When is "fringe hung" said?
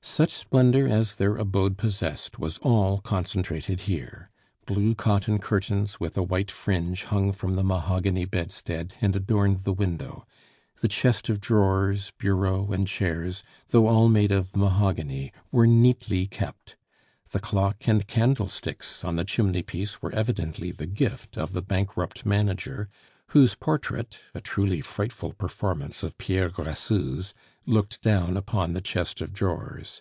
6.50-7.30